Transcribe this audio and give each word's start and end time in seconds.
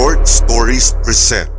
Short 0.00 0.24
Stories 0.24 0.96
present 1.04 1.52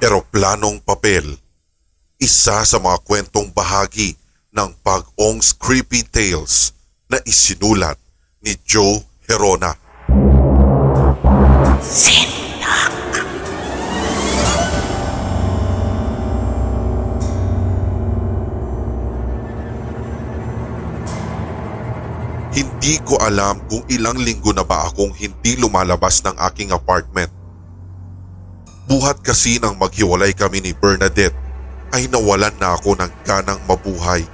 Eroplanong 0.00 0.80
Papel 0.80 1.36
Isa 2.16 2.64
sa 2.64 2.78
mga 2.80 3.04
kwentong 3.04 3.52
bahagi 3.52 4.16
ng 4.56 4.72
Pag-ong's 4.80 5.52
Creepy 5.52 6.00
Tales 6.00 6.72
na 7.12 7.20
isinulat 7.28 8.00
ni 8.40 8.56
Joe 8.64 9.04
Herona. 9.28 9.76
Hindi 22.82 22.98
ko 23.06 23.14
alam 23.22 23.62
kung 23.70 23.86
ilang 23.86 24.18
linggo 24.18 24.50
na 24.50 24.66
ba 24.66 24.90
akong 24.90 25.14
hindi 25.14 25.54
lumalabas 25.54 26.18
ng 26.26 26.34
aking 26.50 26.74
apartment. 26.74 27.30
Buhat 28.90 29.22
kasi 29.22 29.62
nang 29.62 29.78
maghiwalay 29.78 30.34
kami 30.34 30.58
ni 30.58 30.74
Bernadette 30.74 31.38
ay 31.94 32.10
nawalan 32.10 32.50
na 32.58 32.74
ako 32.74 32.98
ng 32.98 33.12
ganang 33.22 33.62
mabuhay. 33.70 34.26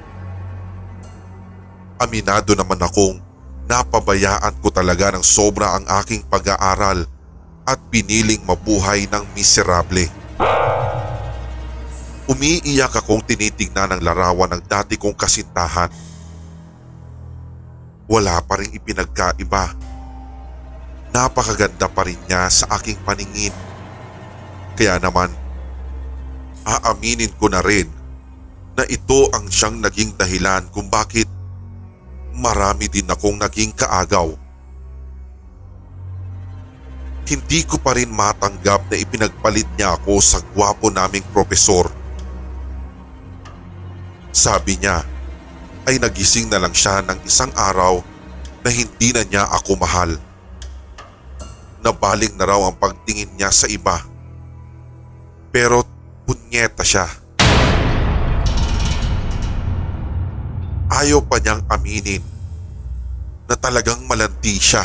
Aminado 2.01 2.57
naman 2.57 2.81
akong 2.81 3.21
napabayaan 3.69 4.57
ko 4.65 4.73
talaga 4.73 5.13
ng 5.13 5.21
sobra 5.21 5.77
ang 5.77 5.85
aking 6.01 6.25
pag-aaral 6.25 7.05
at 7.69 7.79
piniling 7.93 8.41
mabuhay 8.49 9.05
ng 9.13 9.29
miserable. 9.37 10.09
Umiiyak 12.25 12.97
akong 12.97 13.21
tinitignan 13.29 13.93
ang 13.93 14.01
larawan 14.01 14.57
ng 14.57 14.65
dati 14.65 14.97
kong 14.97 15.21
kasintahan 15.21 16.08
wala 18.09 18.41
pa 18.41 18.57
rin 18.57 18.73
ipinagkaiba. 18.73 19.77
Napakaganda 21.13 21.87
pa 21.93 22.09
rin 22.09 22.19
niya 22.25 22.49
sa 22.49 22.73
aking 22.81 22.97
paningin. 23.05 23.53
Kaya 24.75 24.97
naman, 24.97 25.29
aaminin 26.65 27.33
ko 27.37 27.53
na 27.53 27.61
rin 27.61 27.89
na 28.77 28.85
ito 28.89 29.29
ang 29.35 29.51
siyang 29.51 29.83
naging 29.83 30.15
dahilan 30.17 30.69
kung 30.73 30.89
bakit 30.89 31.29
marami 32.39 32.87
din 32.89 33.09
akong 33.11 33.37
naging 33.37 33.75
kaagaw. 33.75 34.31
Hindi 37.29 37.61
ko 37.69 37.77
pa 37.77 37.93
rin 37.93 38.09
matanggap 38.09 38.89
na 38.89 38.97
ipinagpalit 38.97 39.69
niya 39.77 40.01
ako 40.01 40.17
sa 40.23 40.41
gwapo 40.55 40.89
naming 40.89 41.27
propesor. 41.29 41.93
Sabi 44.33 44.81
niya, 44.81 45.05
ay 45.89 45.97
nagising 45.97 46.53
na 46.53 46.61
lang 46.61 46.77
siya 46.77 47.01
ng 47.01 47.25
isang 47.25 47.49
araw 47.57 48.05
na 48.61 48.69
hindi 48.69 49.09
na 49.17 49.25
niya 49.25 49.49
ako 49.49 49.81
mahal. 49.81 50.21
Nabaling 51.81 52.37
na 52.37 52.45
raw 52.45 52.61
ang 52.69 52.77
pagtingin 52.77 53.33
niya 53.41 53.49
sa 53.49 53.65
iba. 53.73 54.05
Pero 55.49 55.89
punyeta 56.29 56.85
siya. 56.85 57.09
Ayaw 60.93 61.25
pa 61.25 61.41
niyang 61.41 61.65
aminin 61.73 62.21
na 63.49 63.57
talagang 63.57 64.05
malandi 64.05 64.61
siya. 64.61 64.85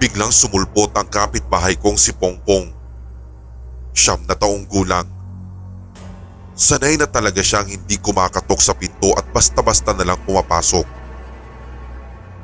Biglang 0.00 0.32
sumulpot 0.32 0.96
ang 0.96 1.04
kapitbahay 1.04 1.76
kong 1.76 2.00
si 2.00 2.16
Pongpong. 2.16 2.72
Siyam 3.92 4.24
na 4.24 4.32
taong 4.32 4.64
gulang 4.64 5.19
Sanay 6.60 7.00
na 7.00 7.08
talaga 7.08 7.40
siyang 7.40 7.72
hindi 7.72 7.96
kumakatok 7.96 8.60
sa 8.60 8.76
pinto 8.76 9.16
at 9.16 9.24
basta-basta 9.32 9.96
na 9.96 10.12
lang 10.12 10.20
pumapasok. 10.28 10.84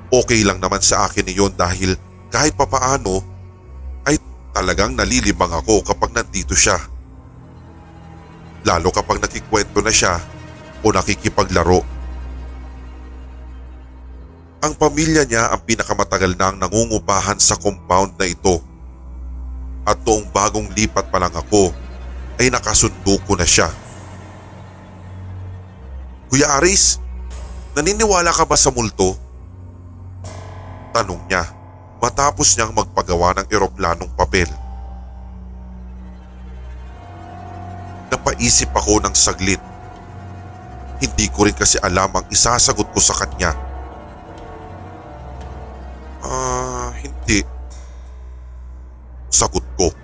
Okay 0.09 0.41
lang 0.41 0.57
naman 0.57 0.81
sa 0.81 1.05
akin 1.05 1.29
iyon 1.29 1.53
dahil 1.53 2.01
kahit 2.33 2.57
papaano 2.57 3.21
ay 4.09 4.17
talagang 4.57 4.97
nalilibang 4.97 5.53
ako 5.53 5.85
kapag 5.85 6.17
nandito 6.17 6.57
siya. 6.57 6.81
Lalo 8.65 8.89
kapag 8.89 9.21
nakikwento 9.21 9.85
na 9.85 9.93
siya 9.93 10.17
o 10.81 10.89
nakikipaglaro. 10.89 11.85
Ang 14.65 14.73
pamilya 14.81 15.29
niya 15.29 15.53
ang 15.53 15.61
pinakamatagal 15.61 16.41
nang 16.41 16.57
nangungupahan 16.57 17.37
sa 17.37 17.61
compound 17.61 18.17
na 18.17 18.25
ito. 18.25 18.65
At 19.85 20.01
noong 20.09 20.33
bagong 20.33 20.73
lipat 20.73 21.13
pa 21.13 21.21
lang 21.21 21.37
ako 21.37 21.69
ay 22.41 22.49
nakasundo 22.49 23.21
ko 23.29 23.37
na 23.37 23.45
siya. 23.45 23.85
Kuya 26.27 26.59
Aris, 26.59 26.99
naniniwala 27.79 28.35
ka 28.35 28.43
ba 28.43 28.59
sa 28.59 28.75
multo? 28.75 29.15
Tanong 30.91 31.23
niya 31.31 31.47
matapos 32.03 32.59
niyang 32.59 32.75
magpagawa 32.75 33.39
ng 33.39 33.47
eroplanong 33.47 34.11
papel. 34.19 34.51
Napaisip 38.11 38.75
ako 38.75 39.07
ng 39.07 39.15
saglit. 39.15 39.63
Hindi 40.99 41.27
ko 41.31 41.47
rin 41.47 41.55
kasi 41.55 41.79
alam 41.79 42.11
ang 42.11 42.27
isasagot 42.33 42.89
ko 42.91 42.99
sa 42.99 43.15
kanya. 43.15 43.55
Ah, 46.27 46.91
hindi. 46.99 47.47
Sagot 49.31 49.63
ko. 49.79 49.95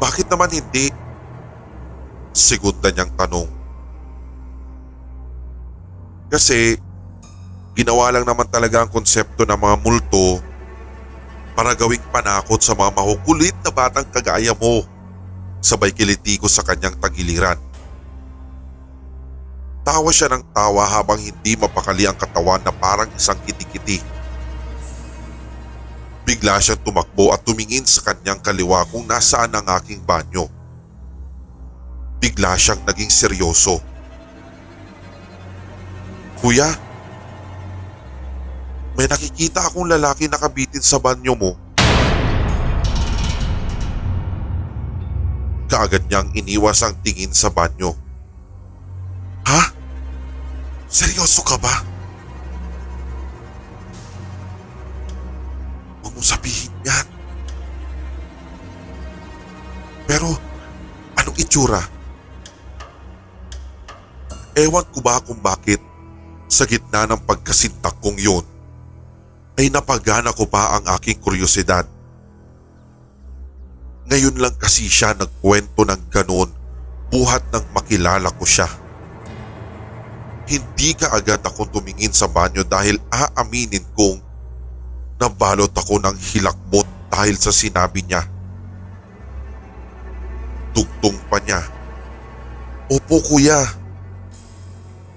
Bakit 0.00 0.30
naman 0.32 0.48
hindi? 0.48 0.88
Segunda 2.32 2.88
niyang 2.88 3.12
tanong. 3.18 3.61
Kasi 6.32 6.80
ginawa 7.76 8.08
lang 8.08 8.24
naman 8.24 8.48
talaga 8.48 8.80
ang 8.80 8.88
konsepto 8.88 9.44
ng 9.44 9.60
mga 9.60 9.76
multo 9.84 10.40
para 11.52 11.76
gawing 11.76 12.00
panakot 12.08 12.56
sa 12.56 12.72
mga 12.72 12.88
mahukulit 12.88 13.52
na 13.60 13.68
batang 13.68 14.08
kagaya 14.08 14.56
mo. 14.56 14.80
Sabay 15.60 15.92
kiliti 15.92 16.40
ko 16.40 16.48
sa 16.48 16.64
kanyang 16.64 16.96
tagiliran. 16.96 17.60
Tawa 19.84 20.08
siya 20.08 20.32
ng 20.32 20.56
tawa 20.56 20.88
habang 20.88 21.20
hindi 21.20 21.52
mapakali 21.52 22.08
ang 22.08 22.16
katawan 22.16 22.64
na 22.64 22.72
parang 22.72 23.12
isang 23.12 23.36
kitikiti. 23.44 24.00
Bigla 26.24 26.64
siyang 26.64 26.80
tumakbo 26.80 27.28
at 27.34 27.44
tumingin 27.44 27.84
sa 27.84 28.08
kanyang 28.08 28.40
kaliwa 28.40 28.88
kung 28.88 29.04
nasaan 29.04 29.52
ang 29.52 29.68
aking 29.76 30.00
banyo. 30.00 30.48
Bigla 32.24 32.56
siyang 32.56 32.80
naging 32.88 33.12
seryoso. 33.12 33.91
Kuya, 36.42 36.66
may 38.98 39.06
nakikita 39.06 39.62
akong 39.62 39.86
lalaki 39.86 40.26
nakabitin 40.26 40.82
sa 40.82 40.98
banyo 40.98 41.38
mo. 41.38 41.54
Kaagad 45.70 46.10
niyang 46.10 46.34
iniwas 46.34 46.82
ang 46.82 46.98
tingin 47.06 47.30
sa 47.30 47.46
banyo. 47.46 47.94
Ha? 49.46 49.70
Seryoso 50.90 51.46
ka 51.46 51.54
ba? 51.62 51.86
Huwag 56.02 56.10
mong 56.10 56.26
sabihin 56.26 56.74
yan. 56.82 57.06
Pero 60.10 60.34
anong 61.22 61.38
itsura? 61.38 61.86
Ewan 64.58 64.84
ko 64.90 64.98
ba 64.98 65.22
kung 65.22 65.38
bakit 65.38 65.91
sa 66.52 66.68
gitna 66.68 67.08
ng 67.08 67.24
pagkasintak 67.24 67.96
kong 68.04 68.20
yun, 68.20 68.44
ay 69.56 69.72
napagana 69.72 70.36
ko 70.36 70.44
pa 70.44 70.76
ang 70.76 70.84
aking 71.00 71.16
kuryosidad. 71.16 71.88
Ngayon 74.12 74.36
lang 74.36 74.52
kasi 74.60 74.84
siya 74.84 75.16
nagkwento 75.16 75.88
ng 75.88 76.12
ganon 76.12 76.52
buhat 77.08 77.48
nang 77.48 77.64
makilala 77.72 78.28
ko 78.36 78.44
siya. 78.44 78.68
Hindi 80.44 80.92
ka 80.92 81.16
agad 81.16 81.40
ako 81.40 81.72
tumingin 81.72 82.12
sa 82.12 82.28
banyo 82.28 82.68
dahil 82.68 83.00
aaminin 83.08 83.88
kong 83.96 84.20
nabalot 85.16 85.72
ako 85.72 86.04
ng 86.04 86.16
hilakbot 86.20 86.84
dahil 87.08 87.40
sa 87.40 87.48
sinabi 87.48 88.04
niya. 88.04 88.28
Tugtong 90.76 91.16
pa 91.32 91.40
niya. 91.40 91.64
Opo 92.92 93.24
kuya. 93.24 93.60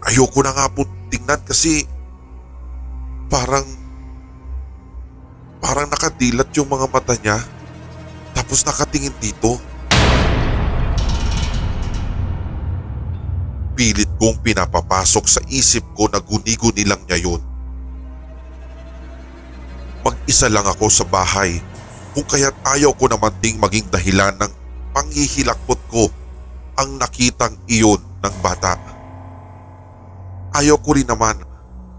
Ayoko 0.05 0.39
na 0.45 0.53
nga 0.53 0.69
po 0.71 0.85
tingnan 1.15 1.39
kasi 1.47 1.87
parang 3.31 3.63
parang 5.63 5.87
nakadilat 5.87 6.51
yung 6.59 6.67
mga 6.67 6.91
mata 6.91 7.15
niya 7.15 7.39
tapos 8.35 8.67
nakatingin 8.67 9.15
dito. 9.23 9.55
Pilit 13.79 14.11
kong 14.19 14.43
pinapapasok 14.43 15.25
sa 15.27 15.41
isip 15.47 15.83
ko 15.95 16.11
na 16.11 16.19
guni-guni 16.19 16.83
lang 16.83 16.99
niya 17.07 17.27
yun. 17.27 17.39
Mag-isa 20.03 20.51
lang 20.51 20.67
ako 20.67 20.91
sa 20.91 21.07
bahay 21.07 21.59
kung 22.11 22.27
kaya't 22.27 22.55
ayaw 22.75 22.91
ko 22.95 23.07
naman 23.07 23.31
ding 23.39 23.59
maging 23.59 23.87
dahilan 23.87 24.35
ng 24.35 24.51
panghihilakbot 24.91 25.79
ko 25.91 26.07
ang 26.75 26.99
nakitang 26.99 27.55
iyon 27.67 27.99
ng 28.19 28.35
bata. 28.43 28.94
Ayaw 30.55 30.79
ko 30.79 30.95
rin 30.95 31.07
naman 31.07 31.35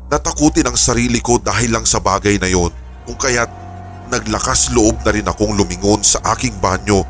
natakutin 0.08 0.66
ang 0.66 0.78
sarili 0.78 1.20
ko 1.20 1.36
dahil 1.36 1.76
lang 1.76 1.84
sa 1.84 2.00
bagay 2.00 2.40
na 2.40 2.48
yon 2.48 2.72
kung 3.04 3.18
kaya't 3.18 3.50
naglakas 4.06 4.70
loob 4.70 5.02
na 5.02 5.10
rin 5.10 5.26
akong 5.26 5.54
lumingon 5.54 6.00
sa 6.02 6.22
aking 6.34 6.54
banyo 6.62 7.02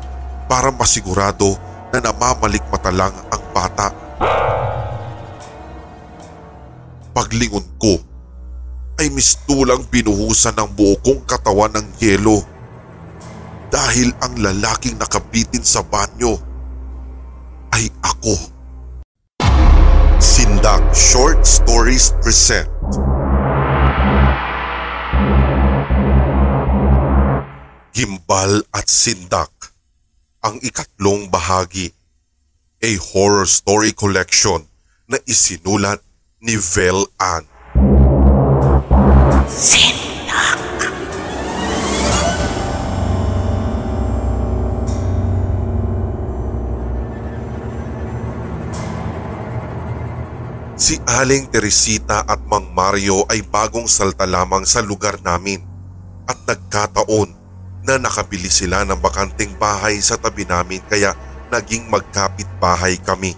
para 0.49 0.73
masigurado 0.73 1.55
na 1.93 2.01
namamalikmata 2.01 2.89
lang 2.89 3.13
ang 3.29 3.43
bata. 3.53 3.93
Paglingon 7.13 7.65
ko 7.77 8.01
ay 8.97 9.13
mistulang 9.13 9.85
binuhusan 9.89 10.57
ng 10.57 10.69
buo 10.73 10.97
kong 11.05 11.21
katawan 11.29 11.73
ng 11.77 11.87
yelo 12.01 12.41
dahil 13.69 14.09
ang 14.25 14.33
lalaking 14.41 14.97
nakabitin 14.97 15.61
sa 15.61 15.85
banyo 15.85 16.33
ay 17.77 17.93
ako. 18.01 18.56
Sindak 20.27 20.83
Short 20.91 21.47
Stories 21.47 22.11
present 22.19 22.67
Gimbal 27.95 28.59
at 28.75 28.91
Sindak 28.91 29.71
ang 30.43 30.59
ikatlong 30.59 31.31
bahagi 31.31 31.95
a 32.83 32.91
horror 32.99 33.47
story 33.47 33.95
collection 33.95 34.67
na 35.07 35.15
isinulat 35.23 36.03
ni 36.43 36.59
Vel 36.59 37.07
Ann. 37.23 37.47
Si 50.77 50.93
Aling 51.09 51.49
Teresita 51.49 52.21
at 52.21 52.37
Mang 52.45 52.69
Mario 52.69 53.25
ay 53.33 53.41
bagong 53.41 53.89
salta 53.89 54.29
lamang 54.29 54.61
sa 54.61 54.77
lugar 54.77 55.17
namin 55.25 55.57
at 56.29 56.37
nagkataon 56.45 57.33
na 57.81 57.97
nakabili 57.97 58.45
sila 58.45 58.85
ng 58.85 59.01
bakanting 59.01 59.57
bahay 59.57 59.97
sa 59.97 60.21
tabi 60.21 60.45
namin 60.45 60.77
kaya 60.85 61.17
naging 61.49 61.89
magkapit 61.89 62.45
bahay 62.61 62.93
kami. 63.01 63.33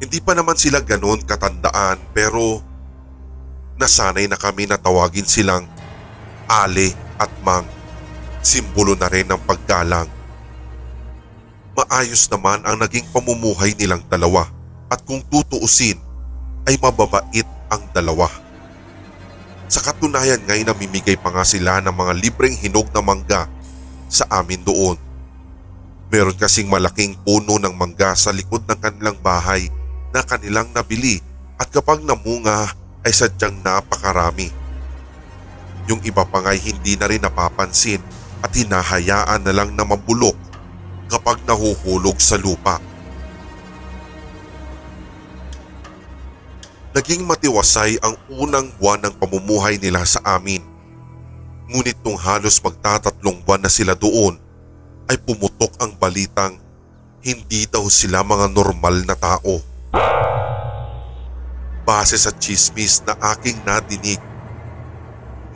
Hindi 0.00 0.24
pa 0.24 0.32
naman 0.32 0.56
sila 0.56 0.80
ganoon 0.80 1.20
katandaan 1.28 2.00
pero 2.16 2.64
nasanay 3.76 4.24
na 4.24 4.40
kami 4.40 4.64
na 4.64 4.80
tawagin 4.80 5.28
silang 5.28 5.68
Ale 6.48 6.96
at 7.20 7.28
Mang. 7.44 7.68
Simbolo 8.40 8.96
na 8.96 9.12
rin 9.12 9.28
ng 9.28 9.40
paggalang. 9.44 10.08
Maayos 11.76 12.24
naman 12.32 12.64
ang 12.64 12.80
naging 12.80 13.04
pamumuhay 13.12 13.76
nilang 13.76 14.00
dalawa 14.08 14.53
at 14.94 15.02
kung 15.02 15.18
tutuusin 15.26 15.98
ay 16.70 16.78
mababait 16.78 17.42
ang 17.66 17.82
dalawa. 17.90 18.30
Sa 19.66 19.82
katunayan 19.82 20.38
ngay 20.46 20.62
namimigay 20.62 21.18
pa 21.18 21.34
nga 21.34 21.42
sila 21.42 21.82
ng 21.82 21.90
mga 21.90 22.12
libreng 22.22 22.54
hinog 22.54 22.86
na 22.94 23.02
mangga 23.02 23.50
sa 24.06 24.22
amin 24.30 24.62
doon. 24.62 24.94
Meron 26.14 26.38
kasing 26.38 26.70
malaking 26.70 27.18
puno 27.26 27.58
ng 27.58 27.74
mangga 27.74 28.14
sa 28.14 28.30
likod 28.30 28.62
ng 28.70 28.78
kanilang 28.78 29.18
bahay 29.18 29.66
na 30.14 30.22
kanilang 30.22 30.70
nabili 30.70 31.18
at 31.58 31.66
kapag 31.74 32.06
namunga 32.06 32.70
ay 33.02 33.10
sadyang 33.10 33.58
napakarami. 33.66 34.54
Yung 35.90 35.98
iba 36.06 36.22
pa 36.22 36.38
nga'y 36.38 36.62
hindi 36.62 36.94
na 36.94 37.10
rin 37.10 37.20
napapansin 37.20 37.98
at 38.46 38.54
hinahayaan 38.54 39.42
na 39.42 39.52
lang 39.52 39.74
na 39.74 39.82
mabulok 39.82 40.38
kapag 41.10 41.42
nahuhulog 41.44 42.16
sa 42.22 42.38
lupa. 42.38 42.93
Naging 46.94 47.26
matiwasay 47.26 47.98
ang 48.06 48.14
unang 48.30 48.70
buwan 48.78 49.02
ng 49.02 49.18
pamumuhay 49.18 49.82
nila 49.82 50.06
sa 50.06 50.22
amin. 50.38 50.62
Ngunit 51.66 51.98
nung 52.06 52.14
halos 52.14 52.62
magtatatlong 52.62 53.42
buwan 53.42 53.66
na 53.66 53.70
sila 53.72 53.98
doon, 53.98 54.38
ay 55.10 55.18
pumutok 55.18 55.74
ang 55.82 55.90
balitang 55.98 56.54
hindi 57.18 57.66
daw 57.66 57.82
sila 57.90 58.22
mga 58.22 58.46
normal 58.54 59.02
na 59.02 59.18
tao. 59.18 59.58
Base 61.82 62.14
sa 62.14 62.30
chismis 62.30 63.02
na 63.02 63.18
aking 63.34 63.58
nadinig, 63.66 64.22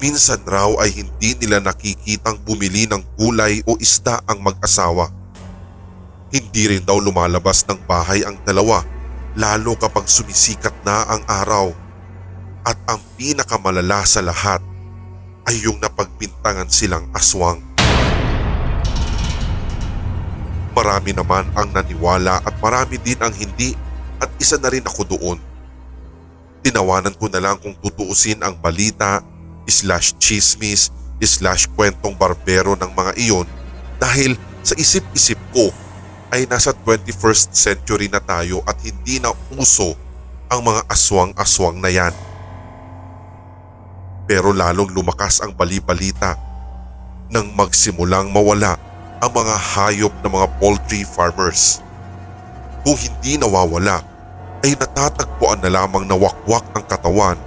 minsan 0.02 0.42
raw 0.42 0.74
ay 0.82 0.90
hindi 0.90 1.38
nila 1.38 1.62
nakikitang 1.62 2.42
bumili 2.42 2.90
ng 2.90 3.14
gulay 3.14 3.62
o 3.62 3.78
isda 3.78 4.26
ang 4.26 4.42
mag-asawa. 4.42 5.06
Hindi 6.34 6.66
rin 6.66 6.82
daw 6.82 6.98
lumalabas 6.98 7.62
ng 7.62 7.78
bahay 7.86 8.26
ang 8.26 8.34
dalawa 8.42 8.97
lalo 9.38 9.78
kapag 9.78 10.10
sumisikat 10.10 10.74
na 10.82 11.06
ang 11.06 11.22
araw. 11.30 11.70
At 12.66 12.74
ang 12.90 12.98
pinakamalala 13.14 14.02
sa 14.02 14.18
lahat 14.18 14.58
ay 15.46 15.62
yung 15.62 15.78
napagbintangan 15.78 16.68
silang 16.68 17.06
aswang. 17.14 17.62
Marami 20.74 21.14
naman 21.14 21.48
ang 21.54 21.70
naniwala 21.70 22.42
at 22.42 22.54
marami 22.58 22.98
din 23.00 23.16
ang 23.22 23.32
hindi 23.32 23.72
at 24.18 24.28
isa 24.42 24.58
na 24.58 24.68
rin 24.68 24.84
ako 24.84 25.06
doon. 25.06 25.38
Tinawanan 26.60 27.14
ko 27.14 27.30
na 27.30 27.40
lang 27.40 27.56
kung 27.62 27.72
tutuusin 27.78 28.42
ang 28.42 28.58
balita 28.58 29.22
slash 29.70 30.18
chismis 30.18 30.90
slash 31.22 31.70
kwentong 31.72 32.14
barbero 32.14 32.78
ng 32.78 32.90
mga 32.94 33.12
iyon 33.18 33.46
dahil 33.98 34.38
sa 34.62 34.74
isip-isip 34.78 35.38
ko 35.50 35.70
ay 36.28 36.44
nasa 36.44 36.76
21st 36.76 37.56
century 37.56 38.12
na 38.12 38.20
tayo 38.20 38.60
at 38.68 38.76
hindi 38.84 39.16
na 39.16 39.32
uso 39.56 39.96
ang 40.52 40.64
mga 40.64 40.84
aswang-aswang 40.88 41.80
na 41.80 41.88
yan. 41.88 42.14
Pero 44.28 44.52
lalong 44.52 44.92
lumakas 44.92 45.40
ang 45.40 45.56
balibalita 45.56 46.36
nang 47.32 47.48
magsimulang 47.56 48.28
mawala 48.28 48.76
ang 49.24 49.30
mga 49.32 49.56
hayop 49.56 50.12
ng 50.20 50.32
mga 50.32 50.48
poultry 50.60 51.02
farmers. 51.04 51.80
Kung 52.84 52.96
hindi 52.96 53.40
nawawala 53.40 54.04
ay 54.64 54.76
natatagpuan 54.76 55.64
na 55.64 55.70
lamang 55.72 56.04
na 56.04 56.16
wakwak 56.16 56.64
ang 56.76 56.84
katawan 56.84 57.38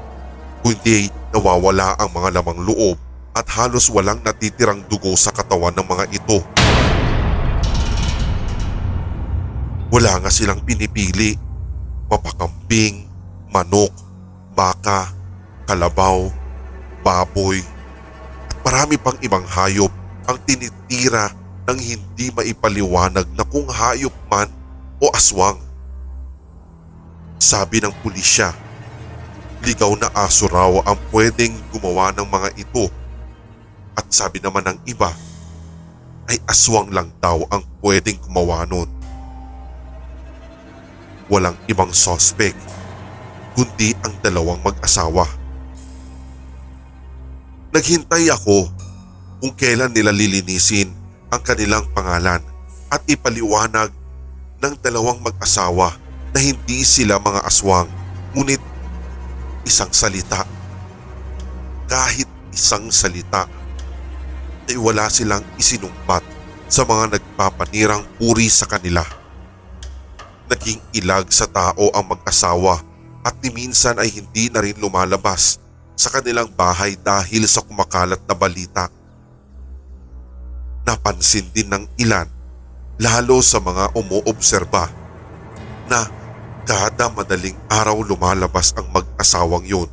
kundi 0.61 1.09
nawawala 1.33 1.97
ang 1.97 2.09
mga 2.13 2.41
lamang 2.41 2.59
loob 2.61 2.97
at 3.33 3.47
halos 3.57 3.89
walang 3.89 4.21
natitirang 4.21 4.85
dugo 4.85 5.15
sa 5.17 5.33
katawan 5.33 5.73
ng 5.73 5.87
mga 5.87 6.05
ito. 6.13 6.37
Wala 9.91 10.23
nga 10.23 10.31
silang 10.31 10.63
pinipili. 10.63 11.35
Mapakambing, 12.07 13.11
manok, 13.51 13.91
baka, 14.55 15.11
kalabaw, 15.67 16.31
baboy, 17.03 17.59
at 18.47 18.57
marami 18.63 18.95
pang 18.95 19.19
ibang 19.19 19.43
hayop 19.43 19.91
ang 20.31 20.39
tinitira 20.47 21.35
ng 21.67 21.79
hindi 21.79 22.31
maipaliwanag 22.31 23.27
na 23.35 23.43
kung 23.43 23.67
hayop 23.67 24.15
man 24.31 24.47
o 25.03 25.11
aswang. 25.11 25.59
Sabi 27.39 27.83
ng 27.83 27.91
pulisya, 27.99 28.55
ligaw 29.67 29.91
na 29.99 30.07
aso 30.15 30.47
raw 30.47 30.71
ang 30.87 30.99
pwedeng 31.11 31.51
gumawa 31.75 32.15
ng 32.15 32.27
mga 32.27 32.49
ito 32.59 32.87
at 33.99 34.07
sabi 34.07 34.39
naman 34.39 34.63
ng 34.71 34.77
iba 34.87 35.11
ay 36.31 36.39
aswang 36.47 36.87
lang 36.95 37.11
daw 37.19 37.43
ang 37.51 37.63
pwedeng 37.83 38.15
gumawa 38.23 38.63
nun 38.63 39.00
walang 41.31 41.55
ibang 41.71 41.95
sospek 41.95 42.51
kundi 43.55 43.95
ang 44.03 44.11
dalawang 44.19 44.59
mag-asawa. 44.59 45.23
Naghintay 47.71 48.27
ako 48.27 48.67
kung 49.39 49.55
kailan 49.55 49.95
nila 49.95 50.11
lilinisin 50.11 50.91
ang 51.31 51.39
kanilang 51.39 51.87
pangalan 51.95 52.43
at 52.91 52.99
ipaliwanag 53.07 53.95
ng 54.59 54.73
dalawang 54.83 55.23
mag-asawa 55.23 55.95
na 56.35 56.39
hindi 56.43 56.83
sila 56.83 57.15
mga 57.15 57.47
aswang 57.47 57.87
ngunit 58.35 58.59
isang 59.63 59.91
salita. 59.95 60.43
Kahit 61.87 62.27
isang 62.51 62.91
salita 62.91 63.47
ay 64.67 64.75
wala 64.75 65.07
silang 65.07 65.43
isinumpat 65.55 66.23
sa 66.67 66.83
mga 66.83 67.19
nagpapanirang 67.19 68.03
puri 68.19 68.47
sa 68.51 68.67
kanila 68.67 69.20
naging 70.51 70.83
ilag 70.99 71.31
sa 71.31 71.47
tao 71.47 71.87
ang 71.95 72.11
mag-asawa 72.11 72.83
at 73.23 73.39
ni 73.39 73.49
minsan 73.55 73.95
ay 73.95 74.11
hindi 74.11 74.51
na 74.51 74.59
rin 74.59 74.75
lumalabas 74.75 75.63
sa 75.95 76.11
kanilang 76.11 76.51
bahay 76.51 76.99
dahil 76.99 77.47
sa 77.47 77.63
kumakalat 77.63 78.19
na 78.27 78.35
balita. 78.35 78.91
Napansin 80.83 81.47
din 81.55 81.71
ng 81.71 81.87
ilan 81.95 82.27
lalo 82.99 83.39
sa 83.39 83.63
mga 83.63 83.95
umuobserba 83.95 84.91
na 85.87 86.03
kada 86.67 87.07
madaling 87.07 87.55
araw 87.71 88.03
lumalabas 88.03 88.75
ang 88.75 88.91
mag-asawang 88.91 89.63
yun. 89.63 89.89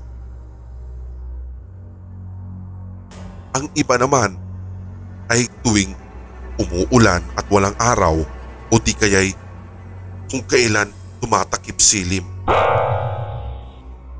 Ang 3.55 3.71
iba 3.79 3.95
naman 3.95 4.35
ay 5.31 5.47
tuwing 5.63 5.93
umuulan 6.59 7.23
at 7.39 7.47
walang 7.53 7.77
araw 7.79 8.17
o 8.69 8.75
di 8.81 8.93
kaya'y 8.93 9.48
kung 10.29 10.45
kailan 10.45 10.93
tumatakip 11.25 11.81
silim. 11.81 12.25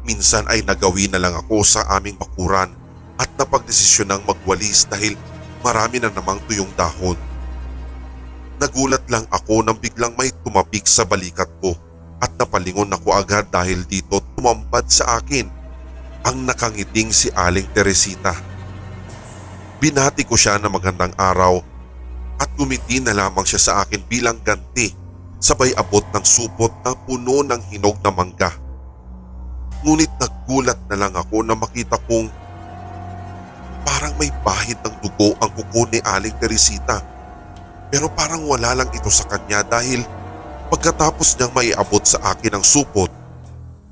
Minsan 0.09 0.49
ay 0.49 0.65
nagawi 0.65 1.05
na 1.13 1.21
lang 1.21 1.37
ako 1.37 1.61
sa 1.61 1.85
aming 2.01 2.17
bakuran 2.17 2.73
at 3.21 3.29
napagdesisyon 3.37 4.09
ng 4.09 4.23
magwalis 4.25 4.89
dahil 4.89 5.13
marami 5.61 6.01
na 6.01 6.09
namang 6.09 6.41
tuyong 6.49 6.73
dahon. 6.73 7.21
Nagulat 8.59 9.05
lang 9.13 9.29
ako 9.29 9.63
nang 9.63 9.77
biglang 9.77 10.17
may 10.17 10.33
tumapik 10.43 10.89
sa 10.89 11.05
balikat 11.05 11.47
ko 11.61 11.77
at 12.19 12.33
napalingon 12.41 12.91
ako 12.91 13.15
agad 13.15 13.47
dahil 13.53 13.85
dito 13.87 14.19
tumambad 14.35 14.89
sa 14.89 15.21
akin 15.21 15.47
ang 16.25 16.43
nakangiting 16.49 17.13
si 17.15 17.31
Aling 17.37 17.69
Teresita. 17.71 18.35
Binati 19.79 20.27
ko 20.27 20.35
siya 20.35 20.59
na 20.59 20.67
magandang 20.67 21.15
araw 21.15 21.63
at 22.41 22.51
gumiti 22.59 22.99
na 22.99 23.15
lamang 23.15 23.47
siya 23.47 23.61
sa 23.63 23.73
akin 23.85 24.03
bilang 24.11 24.41
ganti 24.43 25.08
sabay 25.39 25.71
abot 25.79 26.03
ng 26.03 26.25
supot 26.27 26.71
na 26.83 26.99
puno 26.99 27.47
ng 27.47 27.63
hinog 27.71 27.99
na 28.03 28.11
mangga. 28.11 28.51
Ngunit 29.87 30.11
naggulat 30.19 30.79
na 30.91 30.97
lang 30.99 31.15
ako 31.15 31.47
na 31.47 31.55
makita 31.55 31.95
kong 32.11 32.27
parang 33.87 34.15
may 34.19 34.31
bahid 34.43 34.77
ng 34.83 34.95
dugo 34.99 35.39
ang 35.39 35.51
kuko 35.55 35.87
ni 35.95 36.03
Aling 36.03 36.35
Teresita. 36.43 36.99
Pero 37.89 38.11
parang 38.11 38.45
wala 38.45 38.83
lang 38.83 38.91
ito 38.91 39.09
sa 39.09 39.25
kanya 39.31 39.63
dahil 39.63 40.03
pagkatapos 40.69 41.39
niyang 41.39 41.55
maiabot 41.55 42.03
sa 42.05 42.35
akin 42.35 42.59
ang 42.59 42.65
supot 42.67 43.09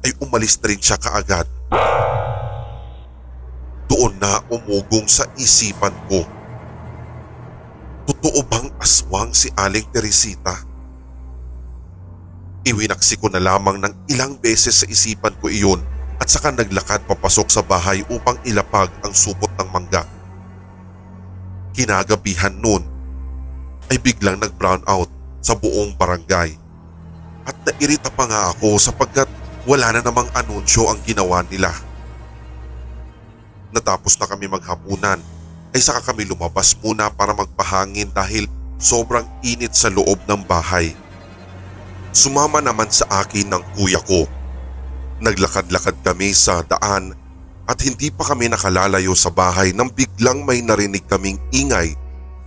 ay 0.02 0.12
umalis 0.20 0.58
na 0.60 0.66
rin 0.68 0.82
siya 0.82 0.98
kaagad. 0.98 1.46
Doon 3.86 4.18
na 4.18 4.42
umugong 4.50 5.06
sa 5.06 5.30
isipan 5.38 5.94
ko. 6.10 6.26
Totoo 8.10 8.42
bang 8.50 8.68
aswang 8.82 9.30
si 9.30 9.48
Aling 9.54 9.86
Teresita? 9.94 10.65
Iwinaksi 12.66 13.14
ko 13.22 13.30
na 13.30 13.38
lamang 13.38 13.78
ng 13.78 13.94
ilang 14.10 14.34
beses 14.42 14.82
sa 14.82 14.86
isipan 14.90 15.38
ko 15.38 15.46
iyon 15.46 15.78
at 16.18 16.26
saka 16.26 16.50
naglakad 16.50 17.06
papasok 17.06 17.46
sa 17.46 17.62
bahay 17.62 18.02
upang 18.10 18.34
ilapag 18.42 18.90
ang 19.06 19.14
supot 19.14 19.46
ng 19.54 19.70
mangga. 19.70 20.02
Kinagabihan 21.70 22.50
noon 22.58 22.82
ay 23.86 24.02
biglang 24.02 24.42
nag-brown 24.42 24.82
out 24.90 25.06
sa 25.38 25.54
buong 25.54 25.94
barangay. 25.94 26.58
At 27.46 27.54
nairita 27.62 28.10
pa 28.10 28.26
nga 28.26 28.50
ako 28.50 28.82
sapagkat 28.82 29.30
wala 29.62 29.94
na 29.94 30.02
namang 30.02 30.26
anunsyo 30.34 30.90
ang 30.90 30.98
ginawa 31.06 31.46
nila. 31.46 31.70
Natapos 33.70 34.18
na 34.18 34.26
kami 34.26 34.50
maghapunan 34.50 35.22
ay 35.70 35.78
saka 35.78 36.10
kami 36.10 36.26
lumabas 36.26 36.74
muna 36.82 37.14
para 37.14 37.30
magpahangin 37.30 38.10
dahil 38.10 38.50
sobrang 38.74 39.22
init 39.46 39.70
sa 39.78 39.86
loob 39.86 40.18
ng 40.26 40.42
bahay. 40.42 41.05
Sumama 42.16 42.64
naman 42.64 42.88
sa 42.88 43.04
akin 43.20 43.52
ng 43.52 43.62
kuya 43.76 44.00
ko. 44.00 44.24
Naglakad-lakad 45.20 46.00
kami 46.00 46.32
sa 46.32 46.64
daan 46.64 47.12
at 47.68 47.76
hindi 47.84 48.08
pa 48.08 48.24
kami 48.32 48.48
nakalalayo 48.48 49.12
sa 49.12 49.28
bahay 49.28 49.76
nang 49.76 49.92
biglang 49.92 50.40
may 50.48 50.64
narinig 50.64 51.04
kaming 51.04 51.36
ingay 51.52 51.92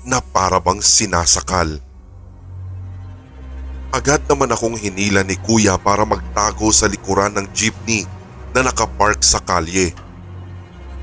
na 0.10 0.26
parabang 0.26 0.82
sinasakal. 0.82 1.78
Agad 3.94 4.26
naman 4.26 4.50
akong 4.50 4.74
hinila 4.74 5.22
ni 5.22 5.38
kuya 5.38 5.78
para 5.78 6.02
magtago 6.02 6.74
sa 6.74 6.90
likuran 6.90 7.38
ng 7.38 7.46
jeepney 7.54 8.10
na 8.58 8.66
nakapark 8.66 9.22
sa 9.22 9.38
kalye. 9.38 9.94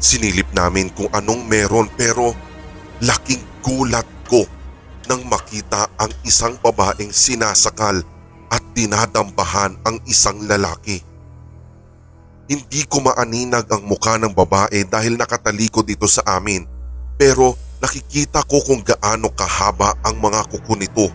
Sinilip 0.03 0.51
namin 0.51 0.91
kung 0.91 1.07
anong 1.15 1.47
meron 1.47 1.87
pero 1.95 2.35
laking 2.99 3.47
gulat 3.63 4.11
ko 4.27 4.43
nang 5.07 5.23
makita 5.31 5.87
ang 6.03 6.11
isang 6.27 6.59
babaeng 6.59 7.15
sinasakal 7.15 8.03
at 8.51 8.63
dinadambahan 8.75 9.79
ang 9.83 9.97
isang 10.07 10.43
lalaki. 10.47 11.03
Hindi 12.47 12.87
ko 12.87 13.03
maaninag 13.03 13.67
ang 13.67 13.83
mukha 13.91 14.15
ng 14.23 14.31
babae 14.31 14.87
dahil 14.87 15.19
nakatalikod 15.19 15.83
dito 15.83 16.07
sa 16.07 16.23
amin 16.39 16.63
pero 17.19 17.59
nakikita 17.83 18.47
ko 18.47 18.63
kung 18.63 18.87
gaano 18.87 19.35
kahaba 19.35 19.99
ang 20.07 20.23
mga 20.23 20.41
kuko 20.55 20.73
nito. 20.79 21.07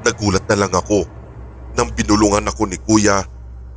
Nagulat 0.00 0.48
na 0.48 0.56
lang 0.64 0.72
ako 0.72 1.04
nang 1.76 1.92
binulungan 1.92 2.48
ako 2.48 2.62
ni 2.66 2.80
kuya 2.80 3.20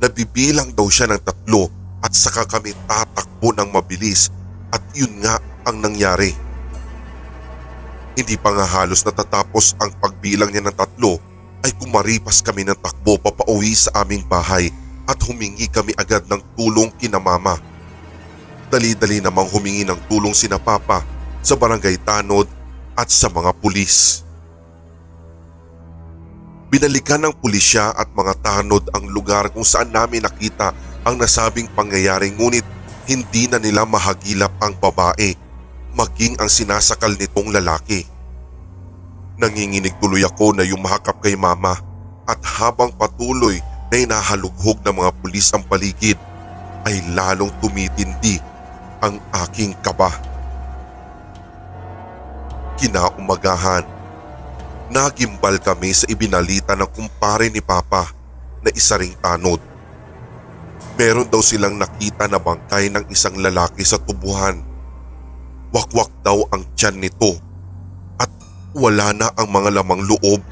na 0.00 0.08
bibilang 0.08 0.72
daw 0.72 0.88
siya 0.88 1.12
ng 1.12 1.20
tatlo 1.20 1.68
at 2.00 2.16
saka 2.16 2.48
kami 2.48 2.72
tatakbo 2.88 3.52
ng 3.52 3.68
mabilis 3.68 4.32
at 4.72 4.80
yun 4.96 5.20
nga 5.20 5.36
ang 5.68 5.84
nangyari. 5.84 6.32
Hindi 8.14 8.40
pa 8.40 8.56
nga 8.56 8.64
halos 8.64 9.04
natatapos 9.04 9.76
ang 9.82 9.92
pagbilang 10.00 10.48
niya 10.48 10.64
ng 10.64 10.76
tatlo 10.76 11.33
ay 11.64 11.72
kumaripas 11.80 12.44
kami 12.44 12.68
ng 12.68 12.76
takbo 12.76 13.16
papauwi 13.16 13.72
sa 13.72 14.04
aming 14.04 14.20
bahay 14.28 14.68
at 15.08 15.16
humingi 15.24 15.64
kami 15.72 15.96
agad 15.96 16.20
ng 16.28 16.40
tulong 16.52 16.92
kina 17.00 17.16
mama. 17.16 17.56
Dali-dali 18.68 19.24
namang 19.24 19.48
humingi 19.48 19.88
ng 19.88 19.96
tulong 20.04 20.36
sina 20.36 20.60
papa 20.60 21.00
sa 21.40 21.56
barangay 21.56 21.96
Tanod 22.04 22.44
at 22.92 23.08
sa 23.08 23.32
mga 23.32 23.56
pulis. 23.56 24.20
Binalikan 26.68 27.22
ng 27.24 27.34
pulisya 27.38 27.94
at 27.94 28.10
mga 28.12 28.34
tanod 28.42 28.90
ang 28.92 29.06
lugar 29.06 29.46
kung 29.54 29.62
saan 29.62 29.94
namin 29.94 30.26
nakita 30.26 30.74
ang 31.06 31.14
nasabing 31.16 31.70
pangyayari 31.70 32.34
ngunit 32.34 32.66
hindi 33.06 33.46
na 33.46 33.62
nila 33.62 33.86
mahagilap 33.86 34.50
ang 34.58 34.74
babae 34.82 35.38
maging 35.94 36.34
ang 36.42 36.50
sinasakal 36.50 37.14
nitong 37.14 37.54
lalaki. 37.54 38.13
Nanginginig 39.34 39.98
tuloy 39.98 40.22
ako 40.22 40.54
na 40.54 40.62
yumakap 40.62 41.18
kay 41.18 41.34
mama 41.34 41.74
at 42.22 42.38
habang 42.46 42.94
patuloy 42.94 43.58
na 43.90 43.96
inahalughog 43.98 44.78
ng 44.86 44.94
mga 44.94 45.10
pulis 45.18 45.50
ang 45.50 45.66
paligid 45.66 46.14
ay 46.86 47.02
lalong 47.10 47.50
tumitindi 47.58 48.38
ang 49.02 49.18
aking 49.44 49.74
kaba. 49.82 50.14
Kinaumagahan, 52.78 53.82
nagimbal 54.94 55.58
kami 55.58 55.90
sa 55.90 56.06
ibinalita 56.06 56.78
ng 56.78 56.88
kumpare 56.94 57.50
ni 57.50 57.58
Papa 57.58 58.14
na 58.62 58.70
isa 58.70 58.94
ring 58.96 59.18
tanod. 59.18 59.58
Meron 60.94 61.26
daw 61.26 61.42
silang 61.42 61.74
nakita 61.74 62.30
na 62.30 62.38
bangkay 62.38 62.86
ng 62.86 63.10
isang 63.10 63.34
lalaki 63.34 63.82
sa 63.82 63.98
tubuhan. 63.98 64.62
Wakwak 65.74 66.22
daw 66.22 66.46
ang 66.54 66.62
tiyan 66.78 67.02
nito 67.02 67.43
wala 68.74 69.14
na 69.14 69.30
ang 69.38 69.48
mga 69.54 69.70
lamang 69.70 70.02
loob. 70.02 70.42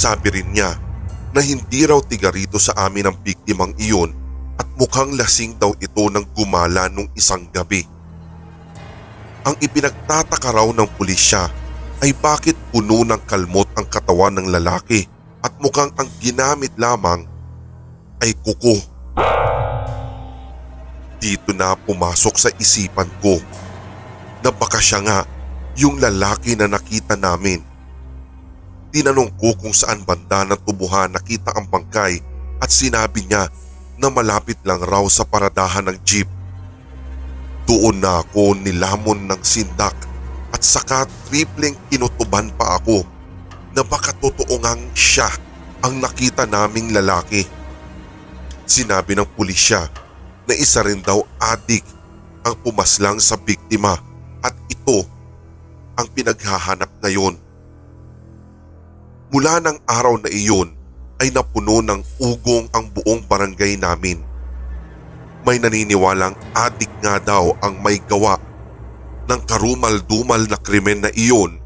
Sabi 0.00 0.28
rin 0.32 0.48
niya 0.56 0.72
na 1.36 1.44
hindi 1.44 1.84
raw 1.84 2.00
tiga 2.00 2.32
rito 2.32 2.56
sa 2.56 2.88
amin 2.88 3.12
ang 3.12 3.16
biktimang 3.20 3.76
iyon 3.76 4.10
at 4.56 4.64
mukhang 4.80 5.12
lasing 5.14 5.60
daw 5.60 5.76
ito 5.76 6.08
ng 6.08 6.24
gumala 6.32 6.88
nung 6.88 7.06
isang 7.12 7.44
gabi. 7.52 7.84
Ang 9.44 9.60
ipinagtataka 9.60 10.50
raw 10.56 10.68
ng 10.72 10.88
pulisya 10.96 11.52
ay 12.02 12.16
bakit 12.16 12.56
puno 12.72 13.04
ng 13.04 13.20
kalmot 13.28 13.68
ang 13.76 13.86
katawan 13.86 14.40
ng 14.40 14.48
lalaki 14.50 15.04
at 15.44 15.52
mukhang 15.60 15.92
ang 16.00 16.08
ginamit 16.18 16.72
lamang 16.80 17.28
ay 18.24 18.32
kuko. 18.40 18.80
Dito 21.22 21.54
na 21.54 21.76
pumasok 21.78 22.34
sa 22.34 22.50
isipan 22.58 23.06
ko 23.22 23.38
na 24.42 24.50
baka 24.50 24.82
siya 24.82 25.00
nga 25.06 25.18
yung 25.78 26.02
lalaki 26.02 26.58
na 26.58 26.68
nakita 26.68 27.16
namin. 27.16 27.62
Tinanong 28.92 29.32
ko 29.40 29.56
kung 29.56 29.72
saan 29.72 30.04
banda 30.04 30.44
ng 30.44 30.60
tubuhan 30.68 31.08
nakita 31.16 31.56
ang 31.56 31.64
bangkay 31.70 32.20
at 32.60 32.68
sinabi 32.68 33.24
niya 33.24 33.48
na 33.96 34.12
malapit 34.12 34.60
lang 34.68 34.84
raw 34.84 35.00
sa 35.08 35.24
paradahan 35.24 35.88
ng 35.88 35.98
jeep. 36.04 36.28
Doon 37.64 38.04
na 38.04 38.20
ako 38.20 38.58
nilamon 38.58 39.30
ng 39.30 39.40
sindak 39.40 39.96
at 40.52 40.60
saka 40.60 41.08
tripleng 41.30 41.78
kinutuban 41.88 42.52
pa 42.52 42.76
ako 42.76 43.00
na 43.72 43.80
baka 43.80 44.12
totoo 44.12 44.60
ngang 44.60 44.92
siya 44.92 45.30
ang 45.80 46.02
nakita 46.02 46.44
naming 46.44 46.92
lalaki. 46.92 47.48
Sinabi 48.68 49.16
ng 49.16 49.28
pulisya 49.32 49.88
na 50.44 50.52
isa 50.52 50.84
rin 50.84 51.00
daw 51.00 51.24
adik 51.40 51.86
ang 52.44 52.58
pumaslang 52.60 53.16
sa 53.22 53.40
biktima 53.40 54.11
at 54.42 54.54
ito 54.68 55.06
ang 55.96 56.06
pinaghahanap 56.12 56.90
ngayon. 57.00 57.38
Mula 59.32 59.64
ng 59.64 59.78
araw 59.88 60.20
na 60.20 60.28
iyon 60.28 60.76
ay 61.22 61.32
napuno 61.32 61.80
ng 61.80 62.02
ugong 62.20 62.68
ang 62.74 62.90
buong 62.92 63.24
barangay 63.24 63.80
namin. 63.80 64.20
May 65.42 65.58
naniniwalang 65.58 66.36
adik 66.52 66.90
nga 67.00 67.16
daw 67.18 67.56
ang 67.64 67.80
may 67.80 67.98
gawa 68.04 68.36
ng 69.26 69.40
karumal-dumal 69.48 70.44
na 70.50 70.58
krimen 70.60 71.02
na 71.02 71.10
iyon 71.14 71.62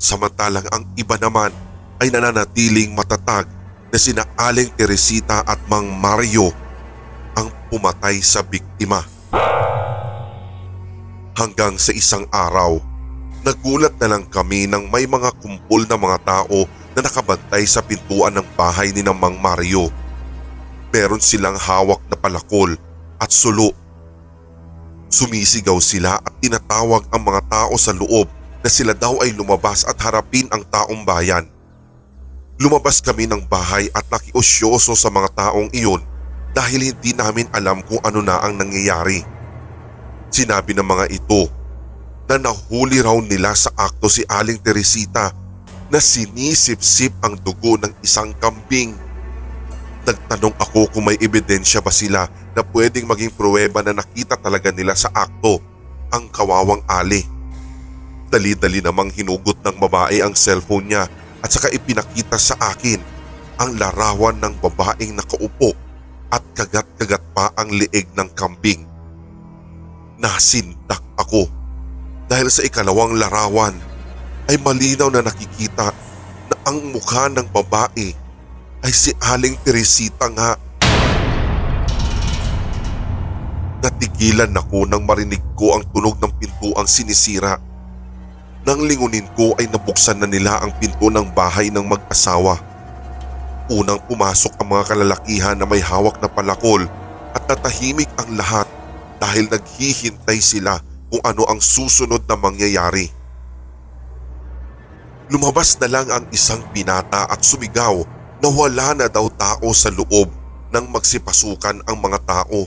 samantalang 0.00 0.64
ang 0.72 0.88
iba 0.96 1.20
naman 1.20 1.52
ay 2.00 2.08
nananatiling 2.08 2.96
matatag 2.96 3.44
na 3.92 3.98
sina 4.00 4.24
Aling 4.40 4.72
Teresita 4.72 5.44
at 5.44 5.60
Mang 5.68 5.92
Mario 5.92 6.48
ang 7.36 7.52
pumatay 7.68 8.16
sa 8.24 8.40
biktima. 8.40 9.04
Hanggang 11.40 11.80
sa 11.80 11.96
isang 11.96 12.28
araw, 12.28 12.76
nagulat 13.48 13.96
na 13.96 14.12
lang 14.12 14.28
kami 14.28 14.68
nang 14.68 14.92
may 14.92 15.08
mga 15.08 15.32
kumpol 15.40 15.88
na 15.88 15.96
mga 15.96 16.20
tao 16.20 16.68
na 16.92 17.00
nakabantay 17.00 17.64
sa 17.64 17.80
pintuan 17.80 18.36
ng 18.36 18.44
bahay 18.60 18.92
ni 18.92 19.00
Mang 19.00 19.40
Mario. 19.40 19.88
Meron 20.92 21.24
silang 21.24 21.56
hawak 21.56 22.04
na 22.12 22.16
palakol 22.20 22.76
at 23.16 23.32
sulo. 23.32 23.72
Sumisigaw 25.08 25.80
sila 25.80 26.20
at 26.20 26.32
tinatawag 26.44 27.08
ang 27.08 27.24
mga 27.24 27.40
tao 27.48 27.72
sa 27.80 27.96
loob 27.96 28.28
na 28.60 28.68
sila 28.68 28.92
daw 28.92 29.24
ay 29.24 29.32
lumabas 29.32 29.88
at 29.88 29.96
harapin 29.96 30.44
ang 30.52 30.60
taong 30.68 31.08
bayan. 31.08 31.48
Lumabas 32.60 33.00
kami 33.00 33.24
ng 33.24 33.48
bahay 33.48 33.88
at 33.96 34.04
nakiusyoso 34.12 34.92
sa 34.92 35.08
mga 35.08 35.32
taong 35.32 35.72
iyon 35.72 36.04
dahil 36.52 36.92
hindi 36.92 37.16
namin 37.16 37.48
alam 37.56 37.80
kung 37.80 38.04
ano 38.04 38.20
na 38.20 38.44
ang 38.44 38.60
nangyayari. 38.60 39.24
Sinabi 40.30 40.78
ng 40.78 40.86
mga 40.86 41.10
ito 41.10 41.50
na 42.30 42.38
nahuli 42.38 43.02
raw 43.02 43.18
nila 43.18 43.50
sa 43.58 43.74
akto 43.74 44.06
si 44.06 44.22
Aling 44.30 44.62
Teresita 44.62 45.34
na 45.90 45.98
sinisip-sip 45.98 47.10
ang 47.26 47.34
dugo 47.34 47.74
ng 47.74 47.90
isang 48.06 48.30
kambing. 48.38 48.94
Nagtanong 50.06 50.54
ako 50.54 50.86
kung 50.94 51.10
may 51.10 51.18
ebidensya 51.18 51.82
ba 51.82 51.90
sila 51.90 52.30
na 52.54 52.62
pwedeng 52.62 53.10
maging 53.10 53.34
pruweba 53.34 53.82
na 53.82 53.98
nakita 53.98 54.38
talaga 54.38 54.70
nila 54.70 54.94
sa 54.94 55.10
akto 55.10 55.58
ang 56.14 56.30
kawawang 56.30 56.86
ali. 56.86 57.26
Dali-dali 58.30 58.78
namang 58.78 59.10
hinugot 59.10 59.58
ng 59.66 59.82
babae 59.82 60.22
ang 60.22 60.38
cellphone 60.38 60.94
niya 60.94 61.10
at 61.42 61.50
saka 61.50 61.66
ipinakita 61.74 62.38
sa 62.38 62.54
akin 62.70 63.02
ang 63.58 63.74
larawan 63.74 64.38
ng 64.38 64.54
babaeng 64.62 65.18
nakaupo 65.18 65.74
at 66.30 66.42
kagat-kagat 66.54 67.22
pa 67.34 67.50
ang 67.58 67.74
lieg 67.74 68.06
ng 68.14 68.30
kambing. 68.38 68.89
Nasindak 70.20 71.00
ako 71.16 71.48
dahil 72.28 72.52
sa 72.52 72.60
ikalawang 72.60 73.16
larawan 73.16 73.72
ay 74.52 74.60
malinaw 74.60 75.08
na 75.08 75.24
nakikita 75.24 75.96
na 76.52 76.56
ang 76.68 76.92
mukha 76.92 77.32
ng 77.32 77.48
babae 77.48 78.12
ay 78.84 78.92
si 78.92 79.16
Aling 79.16 79.56
Teresita 79.64 80.28
nga. 80.28 80.60
Natigilan 83.80 84.52
ako 84.60 84.84
nang 84.84 85.08
marinig 85.08 85.40
ko 85.56 85.80
ang 85.80 85.88
tunog 85.88 86.20
ng 86.20 86.32
pinto 86.36 86.76
ang 86.76 86.84
sinisira. 86.84 87.56
Nang 88.68 88.84
lingunin 88.84 89.24
ko 89.32 89.56
ay 89.56 89.72
nabuksan 89.72 90.20
na 90.20 90.28
nila 90.28 90.60
ang 90.60 90.76
pinto 90.76 91.08
ng 91.08 91.32
bahay 91.32 91.72
ng 91.72 91.88
mag-asawa. 91.88 92.60
Unang 93.72 94.04
pumasok 94.04 94.52
ang 94.60 94.68
mga 94.68 94.84
kalalakihan 94.84 95.56
na 95.56 95.64
may 95.64 95.80
hawak 95.80 96.20
na 96.20 96.28
palakol 96.28 96.84
at 97.32 97.40
natahimik 97.48 98.12
ang 98.20 98.36
lahat 98.36 98.68
dahil 99.20 99.52
naghihintay 99.52 100.40
sila 100.40 100.80
kung 101.12 101.20
ano 101.20 101.44
ang 101.44 101.60
susunod 101.60 102.24
na 102.24 102.40
mangyayari. 102.40 103.12
Lumabas 105.30 105.78
na 105.78 105.86
lang 105.86 106.08
ang 106.10 106.24
isang 106.34 106.64
binata 106.74 107.28
at 107.28 107.44
sumigaw 107.44 108.02
na 108.40 108.48
wala 108.50 108.96
na 108.96 109.06
daw 109.06 109.28
tao 109.30 109.70
sa 109.76 109.92
loob 109.92 110.26
nang 110.72 110.88
magsipasukan 110.90 111.86
ang 111.86 111.96
mga 112.00 112.18
tao. 112.24 112.66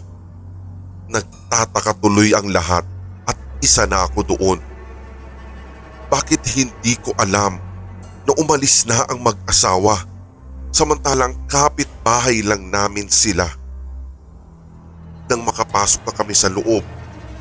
Nagtataka 1.11 1.97
tuloy 1.99 2.31
ang 2.31 2.47
lahat 2.47 2.87
at 3.27 3.35
isa 3.59 3.83
na 3.83 4.07
ako 4.07 4.37
doon. 4.37 4.59
Bakit 6.07 6.41
hindi 6.55 6.93
ko 7.01 7.11
alam 7.17 7.57
na 8.23 8.31
umalis 8.39 8.85
na 8.87 9.01
ang 9.09 9.19
mag-asawa 9.19 10.05
samantalang 10.71 11.35
kapit-bahay 11.49 12.45
lang 12.45 12.69
namin 12.69 13.09
sila? 13.09 13.62
Nang 15.33 15.49
makapasok 15.49 16.05
na 16.05 16.13
kami 16.13 16.37
sa 16.37 16.45
loob 16.45 16.85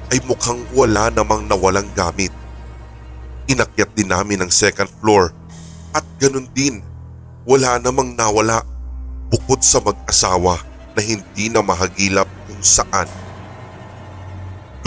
ay 0.09 0.17
mukhang 0.25 0.65
wala 0.73 1.13
namang 1.13 1.45
nawalang 1.45 1.85
gamit. 1.93 2.33
Inakyat 3.45 3.93
din 3.93 4.09
namin 4.09 4.41
ang 4.41 4.49
second 4.49 4.89
floor 4.97 5.29
at 5.93 6.01
ganun 6.17 6.49
din 6.57 6.81
wala 7.45 7.77
namang 7.77 8.17
nawala 8.17 8.65
bukod 9.29 9.61
sa 9.61 9.77
mag-asawa 9.85 10.57
na 10.97 11.05
hindi 11.05 11.53
na 11.53 11.61
mahagilap 11.61 12.25
kung 12.49 12.65
saan. 12.65 13.05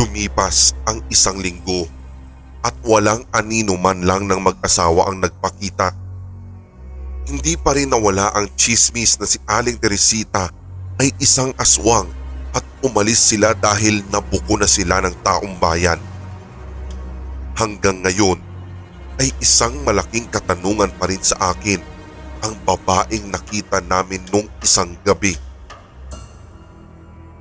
Lumipas 0.02 0.74
ang 0.90 0.98
isang 1.14 1.38
linggo 1.38 1.86
at 2.66 2.74
walang 2.82 3.22
anino 3.30 3.78
man 3.78 4.02
lang 4.02 4.26
ng 4.26 4.42
mag-asawa 4.42 5.14
ang 5.14 5.22
nagpakita. 5.22 5.94
Hindi 7.30 7.54
pa 7.54 7.78
rin 7.78 7.94
nawala 7.94 8.34
ang 8.34 8.50
chismis 8.58 9.22
na 9.22 9.30
si 9.30 9.38
Aling 9.46 9.78
Teresita 9.78 10.50
ay 10.98 11.14
isang 11.22 11.54
aswang 11.62 12.25
umalis 12.84 13.32
sila 13.32 13.56
dahil 13.56 14.04
nabuko 14.12 14.60
na 14.60 14.68
sila 14.68 15.00
ng 15.00 15.16
taong 15.24 15.56
bayan. 15.62 16.00
Hanggang 17.56 18.04
ngayon 18.04 18.40
ay 19.22 19.32
isang 19.40 19.80
malaking 19.88 20.28
katanungan 20.28 20.92
pa 21.00 21.08
rin 21.08 21.24
sa 21.24 21.56
akin 21.56 21.80
ang 22.44 22.54
babaeng 22.68 23.32
nakita 23.32 23.80
namin 23.88 24.20
nung 24.28 24.48
isang 24.60 24.92
gabi. 25.08 25.40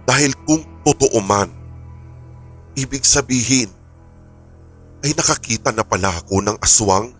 Dahil 0.04 0.36
kung 0.46 0.62
totoo 0.86 1.18
man, 1.18 1.50
ibig 2.78 3.02
sabihin 3.02 3.72
ay 5.02 5.12
nakakita 5.12 5.74
na 5.74 5.82
pala 5.82 6.14
ako 6.14 6.40
ng 6.44 6.56
aswang. 6.62 7.10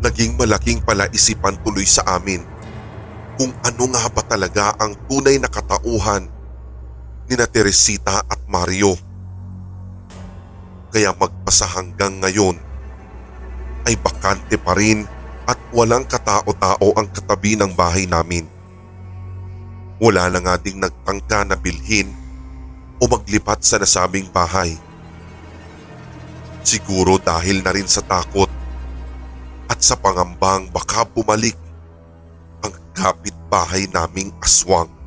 Naging 0.00 0.38
malaking 0.40 0.80
palaisipan 0.80 1.60
tuloy 1.60 1.84
sa 1.84 2.00
amin 2.16 2.40
kung 3.40 3.56
ano 3.64 3.84
nga 3.96 4.04
ba 4.12 4.20
talaga 4.20 4.76
ang 4.76 4.92
tunay 5.08 5.40
na 5.40 5.48
katauhan 5.48 6.28
ni 7.24 7.40
na 7.40 7.48
Teresita 7.48 8.20
at 8.28 8.36
Mario. 8.44 8.92
Kaya 10.92 11.16
magpasa 11.16 11.64
hanggang 11.64 12.20
ngayon 12.20 12.60
ay 13.88 13.96
bakante 13.96 14.60
pa 14.60 14.76
rin 14.76 15.08
at 15.48 15.56
walang 15.72 16.04
katao-tao 16.04 16.92
ang 17.00 17.08
katabi 17.08 17.56
ng 17.56 17.72
bahay 17.72 18.04
namin. 18.04 18.44
Wala 19.96 20.28
na 20.28 20.44
nga 20.44 20.60
ding 20.60 20.76
nagtangka 20.76 21.48
na 21.48 21.56
bilhin 21.56 22.12
o 23.00 23.08
maglipat 23.08 23.64
sa 23.64 23.80
nasabing 23.80 24.28
bahay. 24.28 24.76
Siguro 26.60 27.16
dahil 27.16 27.64
na 27.64 27.72
rin 27.72 27.88
sa 27.88 28.04
takot 28.04 28.52
at 29.64 29.80
sa 29.80 29.96
pangambang 29.96 30.68
baka 30.68 31.08
bumalik 31.08 31.56
kapitbahay 33.00 33.88
naming 33.96 34.28
aswang. 34.44 34.99